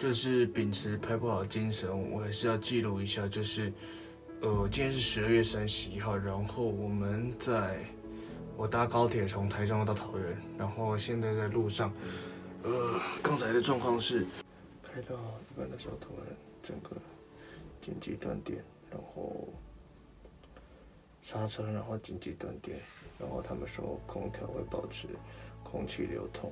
[0.00, 3.28] 就是秉持拍不好的精神，我还是要记录一下。
[3.28, 3.70] 就是，
[4.40, 7.84] 呃，今天是十二月三十一号，然后我们在，
[8.56, 11.92] 我搭高铁从台中到桃园，然后现在在路上，
[12.62, 14.24] 呃，刚才的状况是，
[14.82, 16.96] 开到一半的时候突然整个
[17.82, 19.52] 紧急断电，然后
[21.20, 22.80] 刹车，然后紧急断电，
[23.18, 25.08] 然后他们说空调会保持
[25.62, 26.50] 空气流通。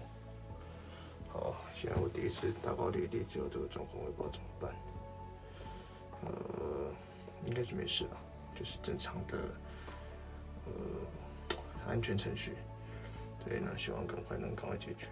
[1.41, 4.70] 哦，现在我第一次打高铁，第一次有这个状况，我也不知道怎么办。
[6.24, 6.30] 呃，
[7.47, 8.16] 应该是没事吧，
[8.55, 9.38] 就是正常的
[10.66, 10.73] 呃
[11.88, 12.55] 安全程序。
[13.45, 15.06] 所以呢，希望赶快能赶快解决。